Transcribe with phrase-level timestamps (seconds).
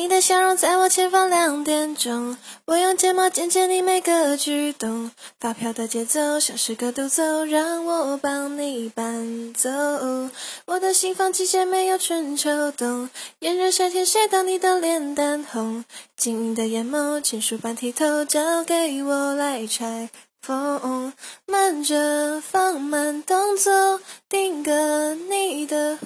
[0.00, 5.10] 你的笑容在我前方两点钟，我用睫毛剪接你每个举动。
[5.38, 9.68] 发飘的节奏像是个独奏，让我帮你伴奏。
[10.64, 13.10] 我的心房季节没有春秋冬，
[13.40, 15.84] 炎热夏天晒到你的脸蛋红。
[16.16, 20.08] 晶莹的眼眸，情书般剔透，交给我来拆
[20.40, 21.12] 封。
[21.46, 25.98] 慢着，放慢动作，定格你的。